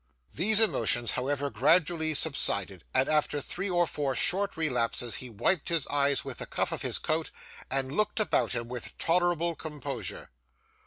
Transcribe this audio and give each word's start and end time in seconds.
These 0.33 0.59
emotions, 0.59 1.11
however, 1.11 1.51
gradually 1.51 2.15
subsided, 2.15 2.83
and 2.91 3.07
after 3.07 3.39
three 3.39 3.69
or 3.69 3.85
four 3.85 4.15
short 4.15 4.57
relapses 4.57 5.17
he 5.17 5.29
wiped 5.29 5.69
his 5.69 5.85
eyes 5.89 6.25
with 6.25 6.39
the 6.39 6.47
cuff 6.47 6.71
of 6.71 6.81
his 6.81 6.97
coat, 6.97 7.29
and 7.69 7.95
looked 7.95 8.19
about 8.19 8.53
him 8.53 8.67
with 8.67 8.97
tolerable 8.97 9.53
composure. 9.55 10.31